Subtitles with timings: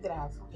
[0.00, 0.48] gravo.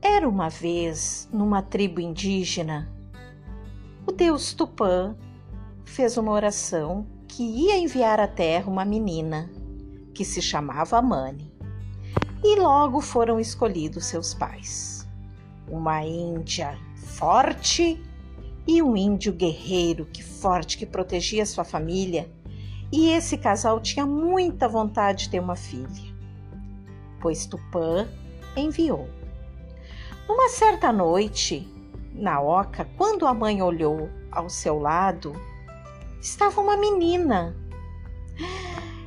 [0.00, 2.90] Era uma vez, numa tribo indígena,
[4.06, 5.16] o deus Tupã
[5.84, 9.48] fez uma oração que ia enviar à terra uma menina
[10.12, 11.52] que se chamava Mani.
[12.42, 15.08] E logo foram escolhidos seus pais.
[15.68, 18.02] Uma índia forte
[18.66, 22.28] e um índio guerreiro que forte que protegia sua família.
[22.90, 26.11] E esse casal tinha muita vontade de ter uma filha,
[27.22, 28.06] pois Tupã
[28.56, 29.08] enviou.
[30.28, 31.66] Uma certa noite,
[32.12, 35.32] na oca, quando a mãe olhou ao seu lado,
[36.20, 37.56] estava uma menina.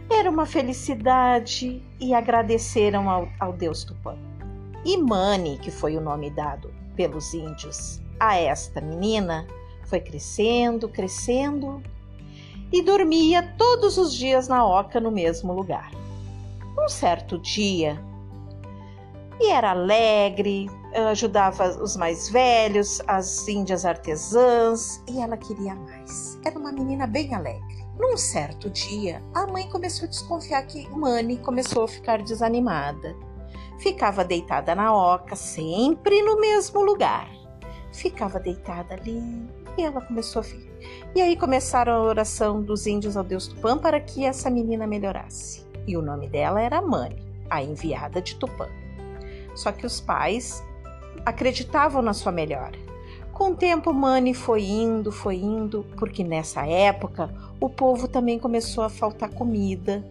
[0.10, 4.18] Era uma felicidade e agradeceram ao, ao deus Tupã.
[4.86, 9.46] E Mani, que foi o nome dado pelos índios a esta menina,
[9.84, 11.84] foi crescendo, crescendo
[12.72, 16.05] e dormia todos os dias na oca no mesmo lugar.
[16.78, 18.00] Um certo dia,
[19.40, 20.70] e era alegre,
[21.12, 26.40] ajudava os mais velhos, as índias artesãs, e ela queria mais.
[26.46, 27.86] Era uma menina bem alegre.
[28.00, 33.16] Num certo dia, a mãe começou a desconfiar que Mani começou a ficar desanimada.
[33.80, 37.30] Ficava deitada na oca, sempre no mesmo lugar.
[37.92, 39.22] Ficava deitada ali
[39.78, 40.76] e ela começou a ficar.
[41.14, 45.65] E aí começaram a oração dos índios ao deus Tupã para que essa menina melhorasse.
[45.88, 48.68] E o nome dela era Mani, a enviada de Tupã.
[49.56, 50.64] Só que os pais
[51.26, 52.78] acreditavam na sua melhora.
[53.34, 58.84] Com o tempo, Mani foi indo, foi indo, porque nessa época o povo também começou
[58.84, 60.06] a faltar comida,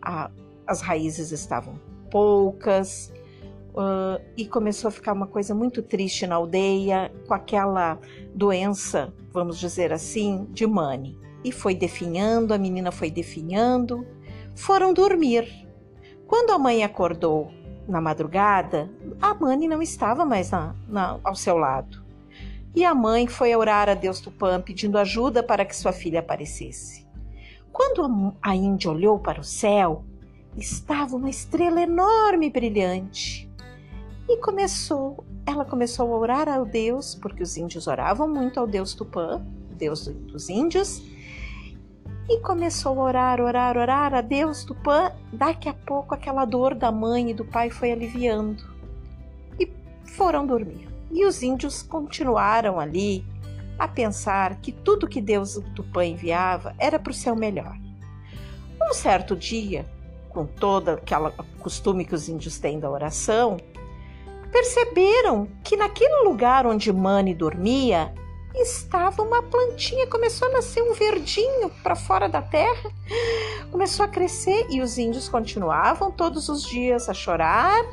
[0.00, 0.30] a,
[0.66, 1.74] as raízes estavam
[2.10, 3.12] poucas
[3.70, 7.98] uh, e começou a ficar uma coisa muito triste na aldeia com aquela
[8.34, 11.18] doença, vamos dizer assim, de Mani.
[11.42, 14.06] E foi definhando, a menina foi definhando,
[14.60, 15.66] foram dormir.
[16.26, 17.50] Quando a mãe acordou
[17.88, 18.90] na madrugada,
[19.20, 22.04] a Mani não estava mais na, na, ao seu lado.
[22.74, 27.06] E a mãe foi orar a Deus Tupã pedindo ajuda para que sua filha aparecesse.
[27.72, 30.04] Quando a Índia olhou para o céu,
[30.56, 33.50] estava uma estrela enorme e brilhante.
[34.28, 38.94] E começou, ela começou a orar ao Deus, porque os índios oravam muito ao Deus
[38.94, 41.02] Tupã, Deus dos índios,
[42.30, 45.10] e começou a orar, orar, orar a Deus Tupã.
[45.32, 48.62] Daqui a pouco aquela dor da mãe e do pai foi aliviando
[49.58, 49.68] e
[50.04, 50.88] foram dormir.
[51.10, 53.26] E os índios continuaram ali
[53.76, 57.76] a pensar que tudo que Deus Tupã enviava era para o seu melhor.
[58.80, 59.84] Um certo dia,
[60.28, 63.56] com todo aquele costume que os índios têm da oração,
[64.52, 68.14] perceberam que naquele lugar onde Mani dormia
[68.54, 72.90] estava uma plantinha, começou a nascer um verdinho para fora da terra,
[73.70, 77.84] começou a crescer e os índios continuavam todos os dias a chorar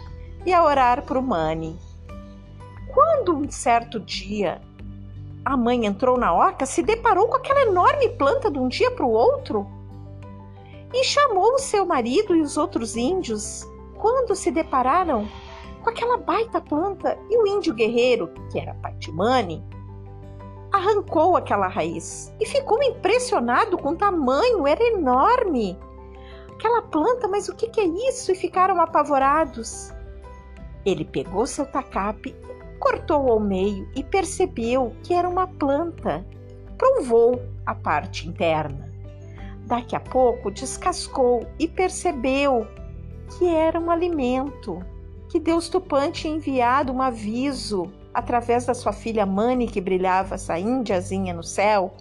[0.45, 1.79] e a orar para o Mani.
[2.93, 4.61] Quando um certo dia
[5.45, 9.05] a mãe entrou na oca, se deparou com aquela enorme planta de um dia para
[9.05, 9.65] o outro
[10.93, 13.65] e chamou o seu marido e os outros índios.
[13.97, 15.27] Quando se depararam
[15.83, 19.63] com aquela baita planta e o índio guerreiro, que era Patimani,
[20.71, 25.77] arrancou aquela raiz e ficou impressionado com o tamanho, era enorme.
[26.53, 28.31] Aquela planta, mas o que, é isso?
[28.31, 29.93] E ficaram apavorados.
[30.85, 32.35] Ele pegou seu tacape,
[32.79, 36.25] cortou ao meio e percebeu que era uma planta.
[36.77, 38.91] Provou a parte interna.
[39.65, 42.65] Daqui a pouco descascou e percebeu
[43.37, 44.81] que era um alimento,
[45.29, 50.57] que Deus Tupã tinha enviado um aviso através da sua filha Mani, que brilhava essa
[50.57, 51.93] índiazinha no céu,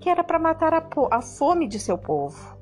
[0.00, 2.56] que era para matar a, a fome de seu povo.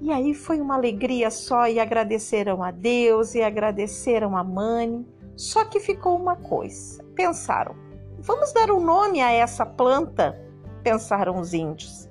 [0.00, 5.06] E aí foi uma alegria só e agradeceram a Deus e agradeceram a Mani.
[5.36, 7.02] Só que ficou uma coisa.
[7.14, 7.74] Pensaram,
[8.18, 10.40] vamos dar um nome a essa planta?
[10.82, 12.08] Pensaram os índios.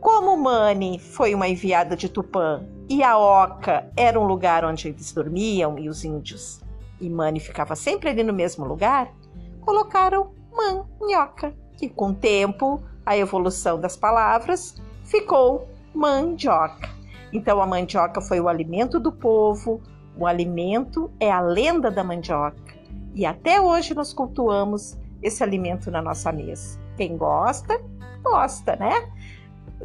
[0.00, 5.12] Como Mani foi uma enviada de Tupã e a Oca era um lugar onde eles
[5.12, 6.62] dormiam e os índios,
[7.00, 9.12] e Mani ficava sempre ali no mesmo lugar,
[9.60, 14.74] colocaram manioca, que com o tempo, a evolução das palavras,
[15.04, 16.88] ficou mandioca.
[17.32, 19.80] Então a mandioca foi o alimento do povo,
[20.16, 22.74] o alimento é a lenda da mandioca.
[23.14, 26.78] E até hoje nós cultuamos esse alimento na nossa mesa.
[26.96, 27.80] Quem gosta,
[28.22, 29.08] gosta, né?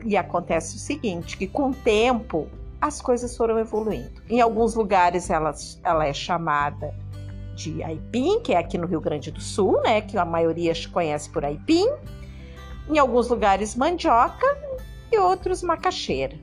[0.06, 2.48] E acontece o seguinte, que com o tempo
[2.84, 4.22] as coisas foram evoluindo.
[4.30, 5.54] Em alguns lugares ela,
[5.86, 6.94] ela é chamada
[7.56, 11.30] de aipim, que é aqui no Rio Grande do Sul, né, que a maioria conhece
[11.30, 11.88] por aipim.
[12.90, 14.46] Em alguns lugares mandioca
[15.10, 16.38] e outros macaxeira.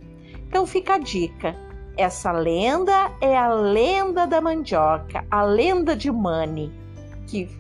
[0.49, 1.55] Então fica a dica.
[1.95, 6.73] Essa lenda é a lenda da mandioca, a lenda de Mani,
[7.27, 7.51] que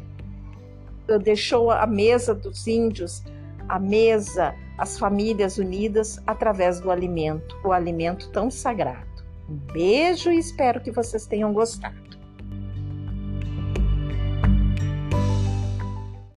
[1.22, 3.22] deixou a mesa dos índios,
[3.68, 9.06] a mesa, as famílias unidas através do alimento, o alimento tão sagrado.
[9.46, 12.09] Um beijo e espero que vocês tenham gostado.